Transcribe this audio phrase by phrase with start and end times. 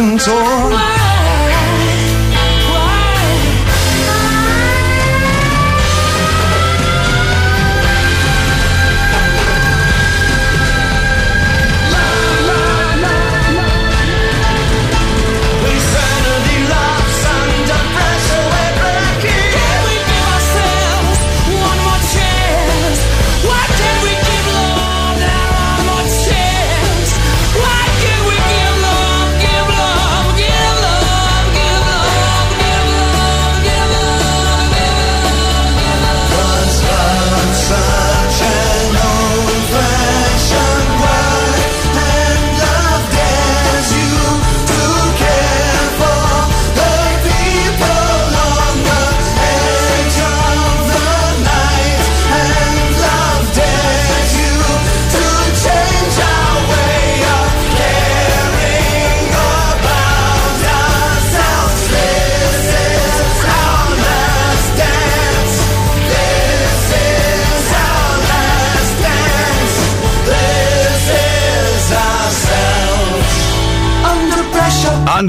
[0.00, 0.41] 能做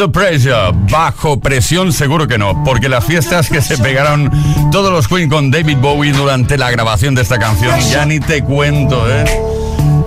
[0.04, 4.30] Under Pressure, bajo presión seguro que no, porque las fiestas que se pegaron
[4.70, 8.44] todos los Queen con David Bowie durante la grabación de esta canción, ya ni te
[8.44, 9.24] cuento, ¿eh?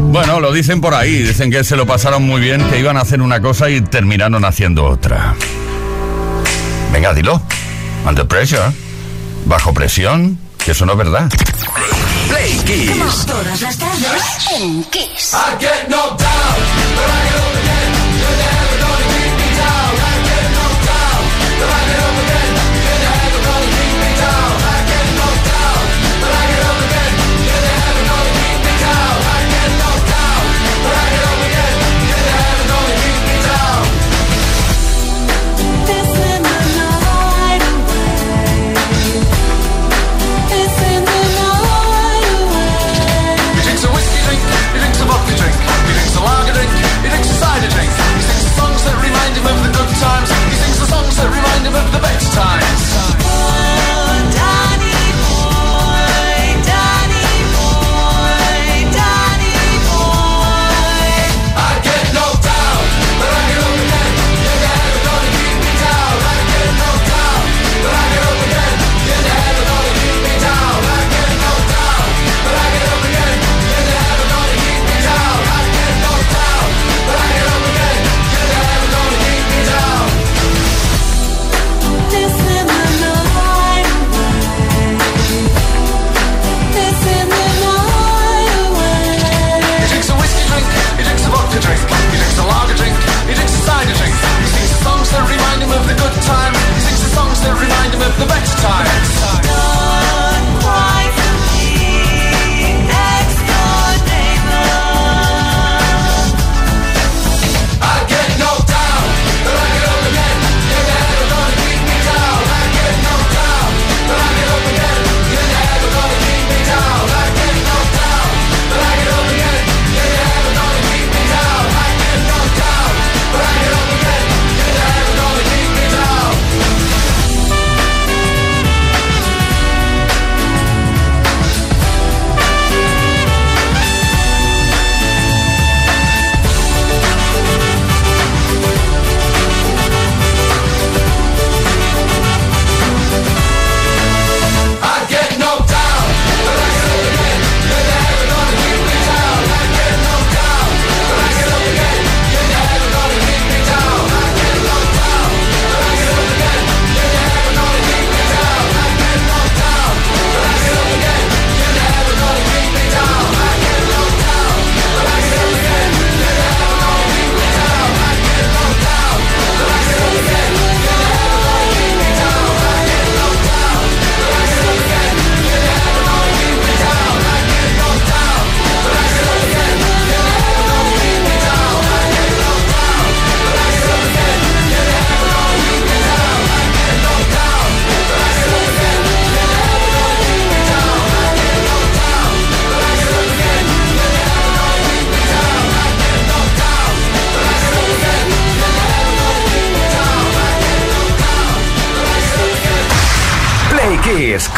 [0.01, 3.01] Bueno, lo dicen por ahí, dicen que se lo pasaron muy bien, que iban a
[3.01, 5.35] hacer una cosa y terminaron haciendo otra.
[6.93, 7.41] Venga, dilo.
[8.07, 8.73] Under Pressure, ¿eh?
[9.47, 11.31] bajo presión, que eso no es verdad.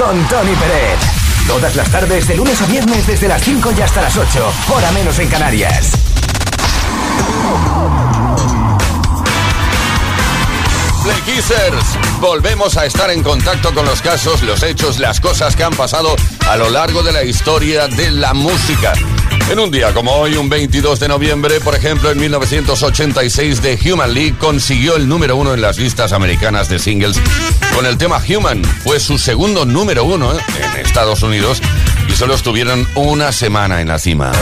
[0.09, 0.99] Con Tony Pérez.
[1.47, 4.53] Todas las tardes, de lunes a viernes, desde las 5 y hasta las 8.
[4.75, 5.93] Hora menos en Canarias.
[12.21, 16.17] Volvemos a estar en contacto con los casos, los hechos, las cosas que han pasado
[16.49, 18.95] a lo largo de la historia de la música.
[19.51, 24.15] En un día como hoy, un 22 de noviembre, por ejemplo, en 1986, The Human
[24.15, 27.21] League consiguió el número uno en las listas americanas de singles
[27.79, 28.65] con el tema Human.
[28.65, 30.41] Fue su segundo número uno ¿eh?
[30.75, 31.63] en Estados Unidos
[32.09, 34.33] y solo estuvieron una semana en la cima.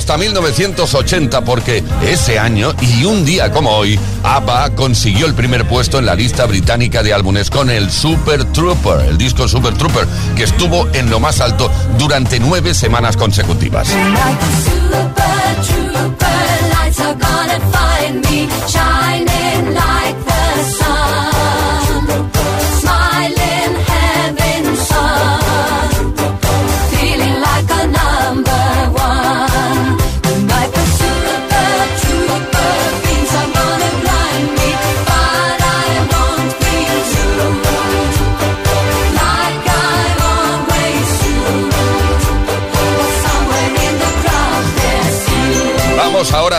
[0.00, 5.98] Hasta 1980 porque ese año y un día como hoy, ABBA consiguió el primer puesto
[5.98, 10.44] en la lista británica de álbumes con el Super Trooper, el disco Super Trooper, que
[10.44, 13.88] estuvo en lo más alto durante nueve semanas consecutivas.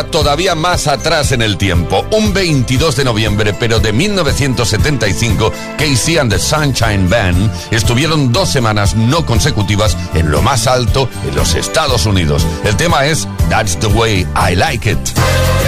[0.10, 6.32] Todavía más atrás en el tiempo, un 22 de noviembre, pero de 1975, Casey and
[6.32, 12.06] the Sunshine Band estuvieron dos semanas no consecutivas en lo más alto en los Estados
[12.06, 12.46] Unidos.
[12.64, 15.61] El tema es That's the Way I Like It.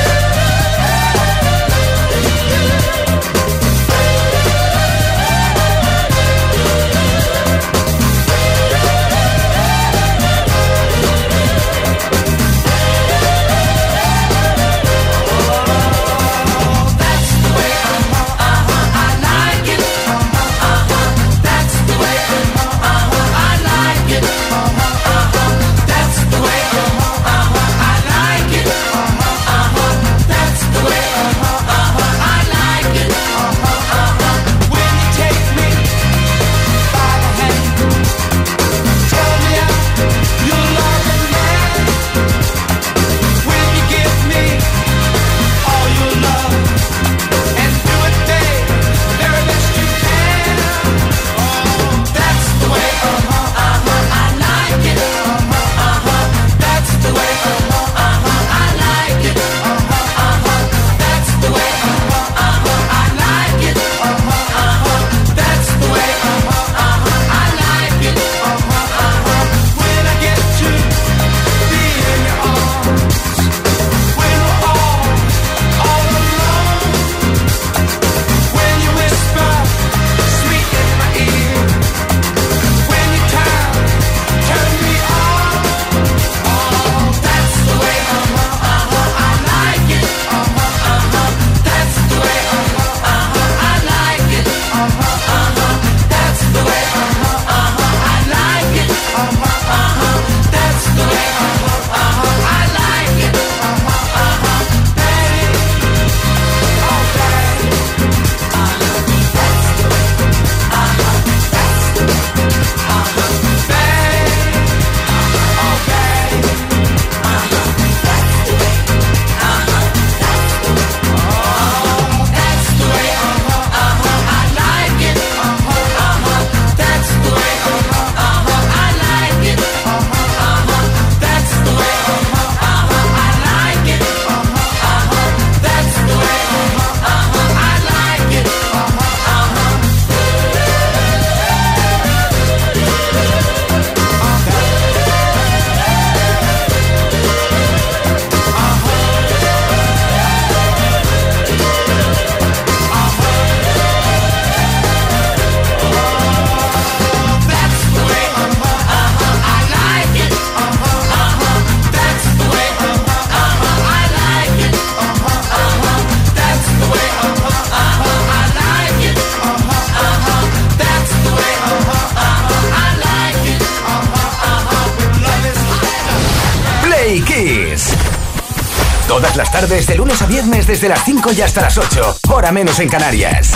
[180.23, 182.17] A viernes, desde las 5 y hasta las 8.
[182.29, 183.51] Hora menos en Canarias.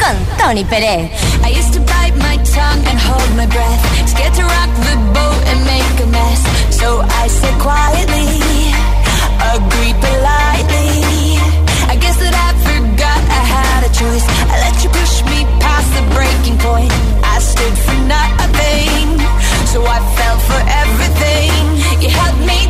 [0.00, 1.10] Con Tony Pérez.
[1.44, 4.08] I used to bite my tongue and hold my breath.
[4.08, 6.40] Scared to rock the boat and make a mess.
[6.70, 8.72] So I said quietly,
[9.54, 11.36] agreed politely.
[11.88, 14.24] I guess that I forgot I had a choice.
[14.48, 16.92] I let you push me past the breaking point.
[17.22, 19.20] I stood for nothing.
[19.66, 21.52] So I fell for everything.
[22.00, 22.65] You held me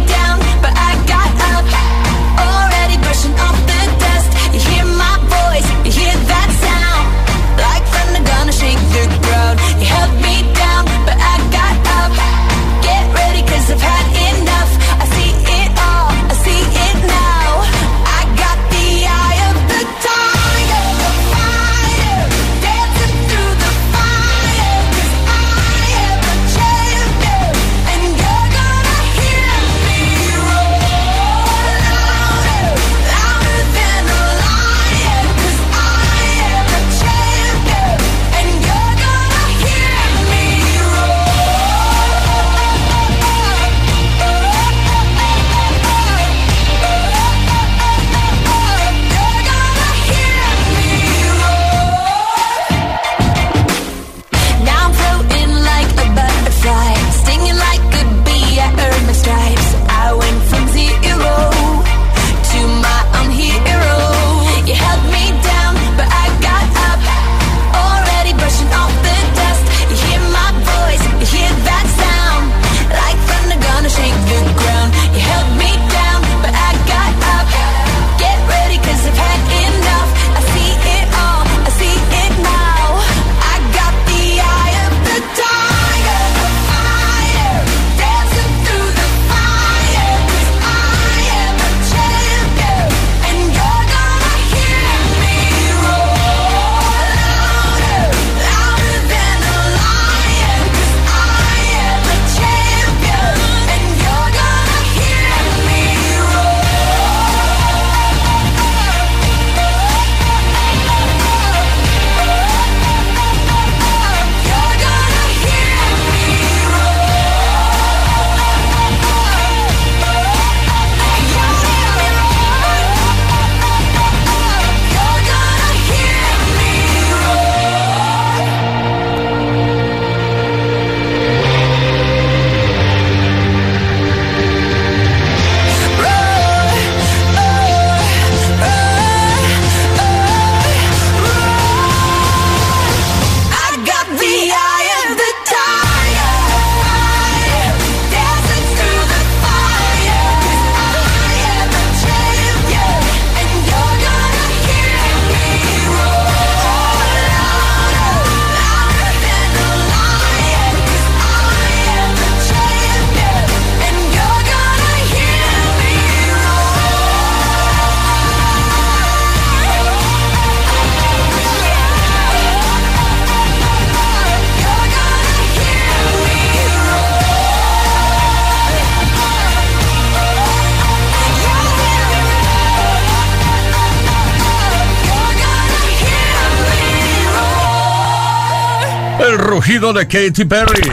[189.66, 190.92] de Katy Perry.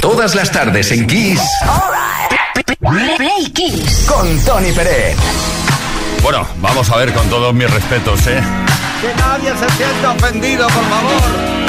[0.00, 1.38] Todas las tardes en Kiss.
[2.80, 4.06] Play Kiss.
[4.08, 5.14] Con Tony Pérez.
[6.22, 8.40] Bueno, vamos a ver con todos mis respetos, ¿eh?
[9.02, 11.61] Que nadie se sienta ofendido, por favor.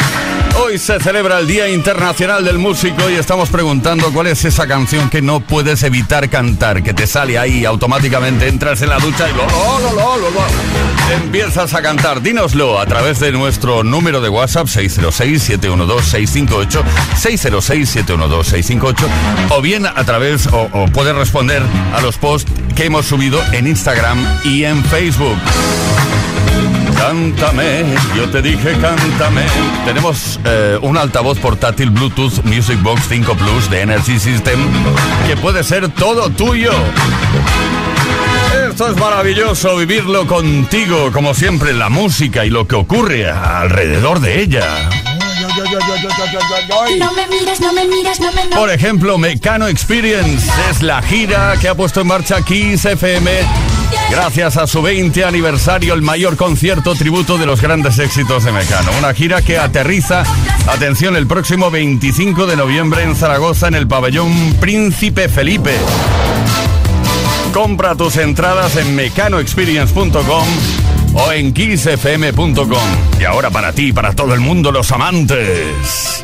[0.56, 5.10] Hoy se celebra el Día Internacional del Músico y estamos preguntando cuál es esa canción
[5.10, 9.34] que no puedes evitar cantar, que te sale ahí automáticamente, entras en la ducha y
[9.34, 10.44] lo, lo, lo, lo,
[11.14, 12.22] empiezas a cantar.
[12.22, 16.84] Dínoslo a través de nuestro número de WhatsApp 606-712-658,
[17.22, 18.96] 606-712-658
[19.50, 23.68] o bien a través, o, o puedes responder a los posts que hemos subido en
[23.68, 25.38] Instagram y en Facebook.
[26.98, 27.84] Cántame,
[28.16, 29.44] yo te dije cántame.
[29.86, 34.60] Tenemos eh, un altavoz portátil Bluetooth Music Box 5 Plus de Energy System
[35.28, 36.72] que puede ser todo tuyo.
[38.70, 44.42] Esto es maravilloso, vivirlo contigo, como siempre, la música y lo que ocurre alrededor de
[44.42, 44.90] ella.
[46.98, 51.56] No me mires, no me mires, no me Por ejemplo, Mecano Experience es la gira
[51.60, 53.73] que ha puesto en marcha Kiss FM.
[54.14, 58.92] Gracias a su 20 aniversario, el mayor concierto tributo de los grandes éxitos de Mecano.
[59.00, 60.24] Una gira que aterriza,
[60.68, 65.76] atención, el próximo 25 de noviembre en Zaragoza, en el pabellón Príncipe Felipe.
[67.56, 70.48] Compra tus entradas en mecanoexperience.com
[71.16, 72.68] o en kissfm.com.
[73.20, 76.24] Y ahora para ti, para todo el mundo, los amantes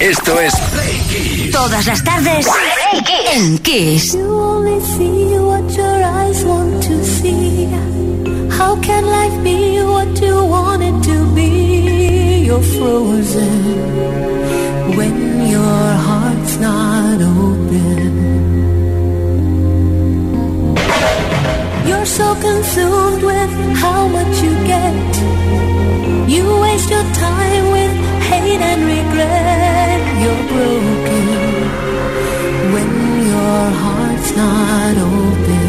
[0.00, 1.50] Esto es Play Kiss.
[1.50, 3.34] Todas las tardes Play Kiss.
[3.34, 4.14] en Kiss.
[4.14, 7.66] You only see what your eyes want to see.
[8.56, 12.44] How can life be what you want it to be?
[12.46, 13.62] You're frozen
[14.96, 18.36] when your heart's not open.
[21.88, 23.50] You're so consumed with
[23.82, 25.16] how much you get.
[26.28, 27.92] You waste your time with
[28.30, 29.77] hate and regret
[30.22, 31.26] you're broken,
[32.72, 32.90] when
[33.32, 35.67] your heart's not open.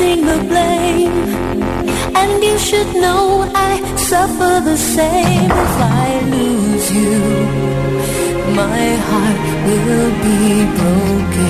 [0.00, 1.12] the blame.
[2.20, 7.18] And you should know I suffer the same If I lose you,
[8.62, 10.40] my heart will be
[10.78, 11.49] broken.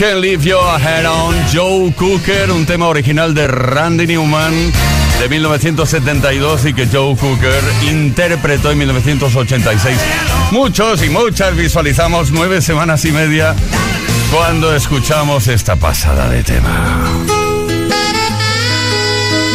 [0.00, 4.72] Can Leave Your Head On, Joe Cooker, un tema original de Randy Newman
[5.20, 9.98] de 1972 y que Joe Cooker interpretó en 1986.
[10.52, 13.54] Muchos y muchas visualizamos nueve semanas y media
[14.32, 17.06] cuando escuchamos esta pasada de tema.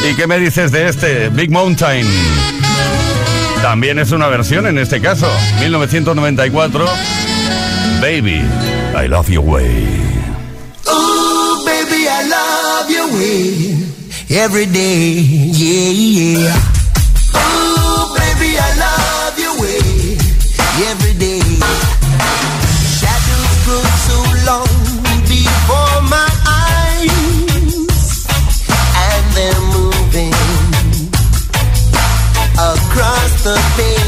[0.08, 1.30] ¿Y qué me dices de este?
[1.30, 2.06] Big Mountain.
[3.64, 5.28] También es una versión en este caso,
[5.62, 6.86] 1994.
[8.00, 8.44] Baby,
[8.96, 10.05] I love your way.
[14.30, 15.22] every day.
[15.62, 16.56] Yeah, yeah.
[18.16, 20.18] Baby, I love your way
[20.90, 21.40] every day.
[23.00, 23.84] Shadows grow
[24.46, 24.68] long
[25.28, 28.26] before my eyes,
[29.08, 30.36] and they're moving
[32.60, 34.05] across the bay.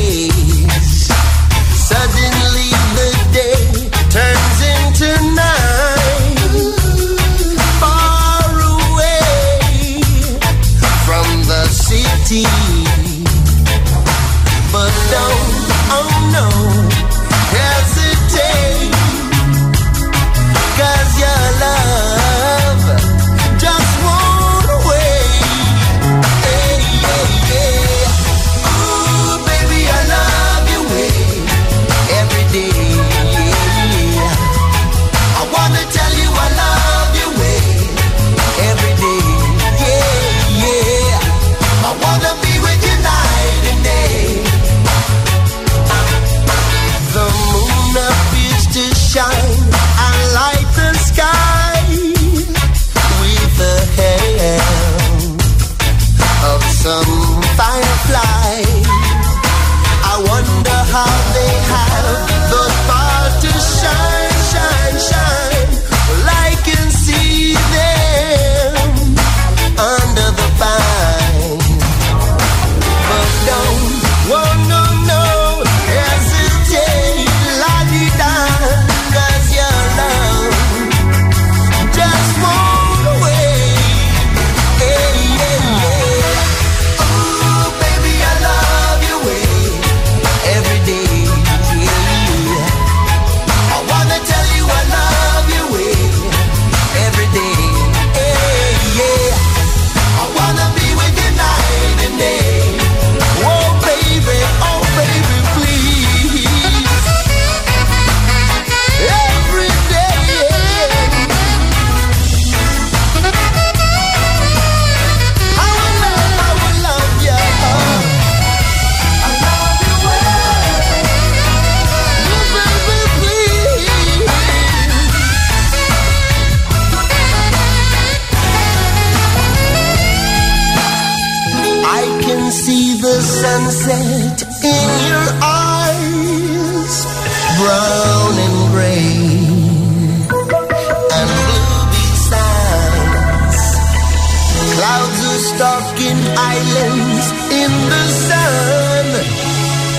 [145.98, 149.06] Stalking islands in the sun.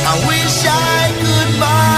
[0.07, 1.98] I wish I could buy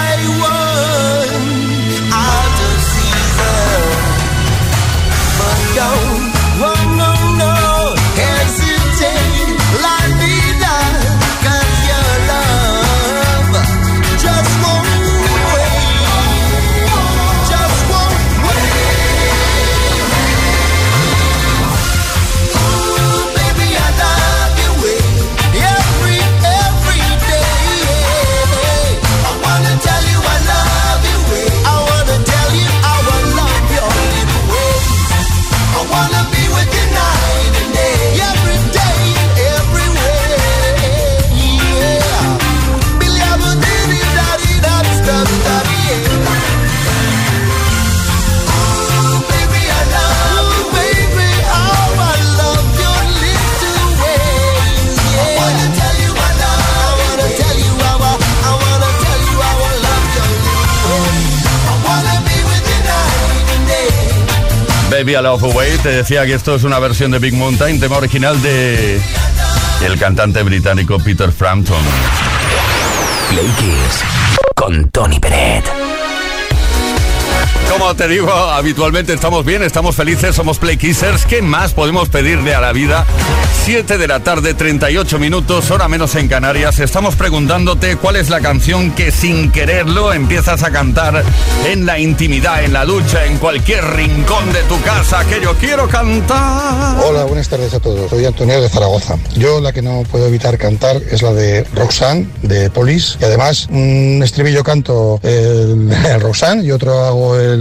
[65.10, 68.40] I Love Away, te decía que esto es una versión de Big Mountain, tema original
[68.42, 69.00] de
[69.84, 71.82] el cantante británico Peter Frampton.
[73.30, 73.50] Play
[74.54, 75.79] con Tony Peret.
[77.70, 81.24] Como te digo, habitualmente estamos bien, estamos felices, somos Play Kissers.
[81.24, 83.06] ¿Qué más podemos pedirle a la vida?
[83.64, 86.80] 7 de la tarde, 38 minutos, hora menos en Canarias.
[86.80, 91.22] Estamos preguntándote cuál es la canción que sin quererlo empiezas a cantar
[91.64, 95.88] en la intimidad, en la ducha, en cualquier rincón de tu casa que yo quiero
[95.88, 96.96] cantar.
[97.04, 98.10] Hola, buenas tardes a todos.
[98.10, 99.16] Soy Antonio de Zaragoza.
[99.36, 103.18] Yo la que no puedo evitar cantar es la de Roxanne, de Police.
[103.20, 107.59] Y además, un estribillo canto el, el Roxanne y otro hago el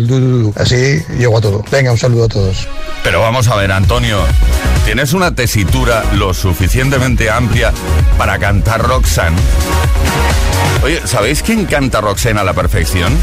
[0.55, 1.63] Así llego a todo.
[1.71, 2.67] Venga, un saludo a todos.
[3.03, 4.19] Pero vamos a ver, Antonio,
[4.85, 7.73] ¿tienes una tesitura lo suficientemente amplia
[8.17, 9.38] para cantar Roxanne?
[10.83, 13.13] Oye, ¿sabéis quién canta Roxanne a la perfección?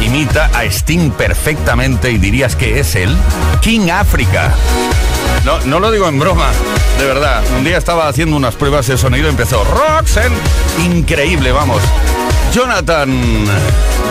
[0.00, 3.16] Imita a Sting perfectamente y dirías que es él.
[3.60, 4.54] King África.
[5.44, 6.50] No, no lo digo en broma,
[6.98, 7.42] de verdad.
[7.56, 10.36] Un día estaba haciendo unas pruebas de sonido y empezó Roxanne.
[10.84, 11.82] Increíble, vamos.
[12.52, 13.10] Jonathan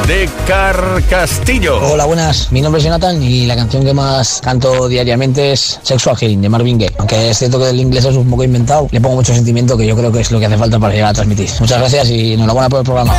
[0.08, 1.78] de Car Castillo.
[1.91, 2.52] Hola, buenas.
[2.52, 6.50] Mi nombre es Jonathan y la canción que más canto diariamente es Sexual Healing de
[6.50, 6.95] Marvin Gaye.
[7.00, 9.86] Aunque es cierto que el inglés es un poco inventado, le pongo mucho sentimiento que
[9.86, 11.50] yo creo que es lo que hace falta para llegar a transmitir.
[11.60, 13.14] Muchas gracias y enhorabuena por el programa.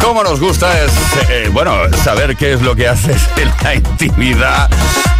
[0.00, 0.92] Cómo nos gusta es,
[1.28, 1.72] eh, bueno,
[2.04, 4.70] saber qué es lo que haces en la intimidad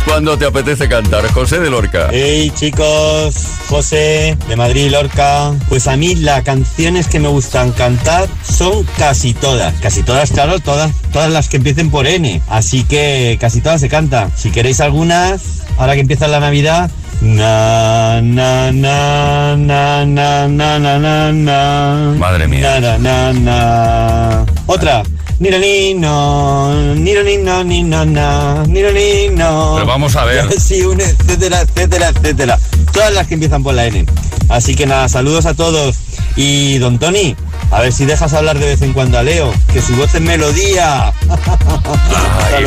[0.05, 1.27] cuando te apetece cantar.
[1.33, 2.09] José de Lorca.
[2.13, 3.35] Hey chicos,
[3.69, 5.53] José de Madrid, Lorca.
[5.69, 9.75] Pues a mí las canciones que me gustan cantar son casi todas.
[9.81, 12.41] Casi todas, claro, todas, todas las que empiecen por N.
[12.49, 14.31] Así que casi todas se cantan.
[14.37, 16.91] Si queréis algunas, ahora que empieza la Navidad.
[17.21, 22.15] Na, na, na, na, na, na, na, na, na.
[22.19, 22.81] Madre mía.
[22.81, 24.47] Na, na, na, na.
[24.67, 25.03] Otra.
[25.41, 29.73] Niro ni no, niro ni no, ni no, na, niro ni no.
[29.75, 30.47] Pero vamos a ver.
[30.51, 32.59] Y así, un etcétera, etcétera, etcétera.
[32.93, 34.07] Todas las que empiezan por la N.
[34.49, 35.97] Así que nada, saludos a todos.
[36.37, 37.35] Y don Tony,
[37.71, 40.21] a ver si dejas hablar de vez en cuando a Leo, que su voz es
[40.21, 41.13] melodía.
[42.57, 42.65] Ay,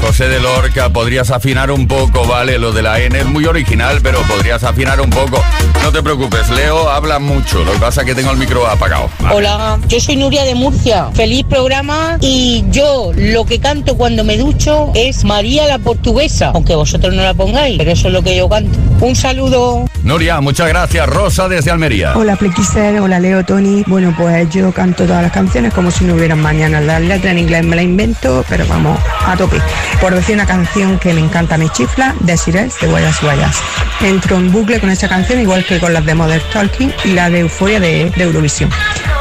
[0.00, 2.58] José de Lorca, podrías afinar un poco, ¿vale?
[2.58, 5.42] Lo de la N es muy original, pero podrías afinar un poco.
[5.82, 7.64] No te preocupes, Leo habla mucho.
[7.64, 9.08] Lo que pasa es que tengo el micro apagado.
[9.18, 9.34] Vale.
[9.34, 11.08] Hola, yo soy Nuria de Murcia.
[11.14, 16.74] Feliz programa y yo lo que canto cuando me ducho es María la Portuguesa, aunque
[16.74, 18.78] vosotros no la pongáis, pero eso es lo que yo canto.
[19.00, 19.86] Un saludo.
[20.02, 21.06] Nuria, muchas gracias.
[21.08, 22.12] Rosa desde Almería.
[22.16, 23.84] Hola Plequiser, hola Leo, Tony.
[23.86, 26.80] Bueno, pues yo canto todas las canciones como si no hubieran mañana.
[26.80, 29.60] Las letras en inglés me las invento, pero vamos, a tope.
[30.00, 33.56] Por decir una canción que me encanta, me chifla, Desiree de Guayas Guayas.
[34.00, 37.30] Entro en bucle con esa canción, igual que con las de Modern Talking y la
[37.30, 38.70] de Euforia de, de Eurovisión.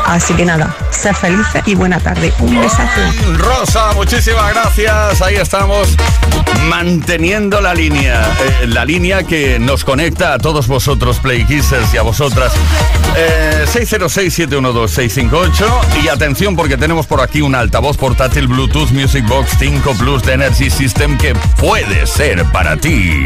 [0.06, 2.34] Así que nada, ser felices y buena tarde.
[2.40, 3.02] Un besazo.
[3.38, 5.22] Rosa, muchísimas gracias.
[5.22, 5.96] Ahí estamos
[6.68, 8.22] manteniendo la línea.
[8.62, 12.54] Eh, la línea que nos conecta a todos vosotros, Playkissers, y a vosotras.
[13.16, 16.04] Eh, 606-712-658.
[16.04, 20.34] Y atención porque tenemos por aquí un altavoz portátil Bluetooth Music Box 5 Plus de
[20.34, 23.26] Energy System que puede ser para ti.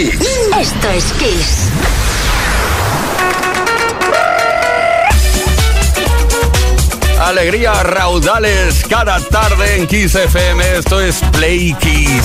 [0.00, 1.70] Esto es Kiss.
[7.20, 10.78] Alegría raudales cada tarde en Kiss FM.
[10.78, 12.22] Esto es Play Kiss.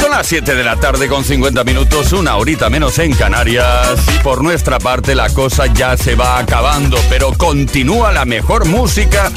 [0.00, 3.98] Son las 7 de la tarde con 50 minutos, una horita menos en Canarias.
[4.14, 9.30] Y por nuestra parte la cosa ya se va acabando, pero continúa la mejor música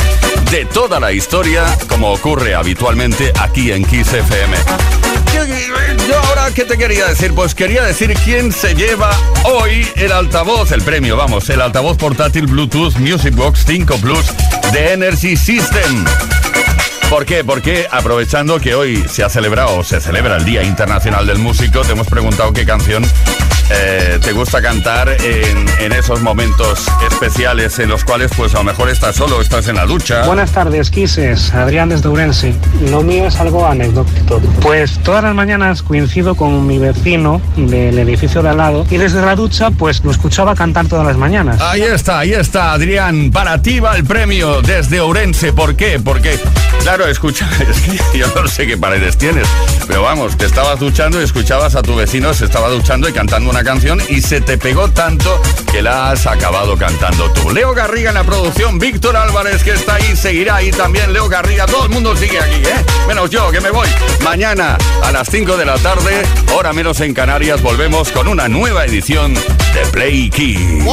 [0.50, 4.99] de toda la historia, como ocurre habitualmente aquí en Kiss FM.
[6.08, 7.34] Yo, ahora, ¿qué te quería decir?
[7.34, 9.12] Pues quería decir quién se lleva
[9.44, 14.26] hoy el altavoz, el premio, vamos, el altavoz portátil Bluetooth Music Box 5 Plus
[14.74, 16.06] de Energy System.
[17.10, 17.44] ¿Por qué?
[17.44, 21.82] Porque aprovechando que hoy se ha celebrado o se celebra el Día Internacional del Músico,
[21.82, 23.04] te hemos preguntado qué canción
[23.70, 28.64] eh, te gusta cantar en, en esos momentos especiales en los cuales pues a lo
[28.64, 30.26] mejor estás solo, estás en la ducha.
[30.26, 31.54] Buenas tardes, Quises.
[31.54, 32.54] Adrián desde Urense.
[32.90, 34.40] Lo mío es algo anecdótico.
[34.62, 39.22] Pues todas las mañanas coincido con mi vecino del edificio de al lado y desde
[39.22, 41.62] la ducha pues lo escuchaba cantar todas las mañanas.
[41.62, 43.32] Ahí está, ahí está, Adrián.
[43.32, 45.54] Para ti va el premio desde Ourense.
[45.54, 46.00] ¿Por qué?
[46.00, 46.40] Porque,
[46.82, 49.48] claro, escucha, es que yo no sé qué paredes tienes,
[49.88, 53.50] pero vamos, te estabas duchando y escuchabas a tu vecino, se estaba duchando y cantando
[53.50, 55.42] una canción y se te pegó tanto
[55.72, 57.52] que la has acabado cantando tú.
[57.52, 61.66] Leo Garriga en la producción, Víctor Álvarez que está ahí, seguirá ahí también Leo Garriga,
[61.66, 62.86] todo el mundo sigue aquí, ¿eh?
[63.08, 63.88] Menos yo, que me voy.
[64.24, 66.24] Mañana a las 5 de la tarde,
[66.56, 70.84] hora menos en Canarias, volvemos con una nueva edición de Play Key.